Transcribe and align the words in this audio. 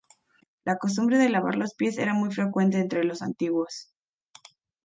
La 0.69 0.77
costumbre 0.79 1.19
de 1.19 1.29
lavar 1.29 1.53
los 1.57 1.75
pies 1.75 1.99
era 1.99 2.15
muy 2.15 2.33
frecuente 2.33 2.79
entre 2.79 3.03
los 3.03 3.21
antiguos. 3.21 3.93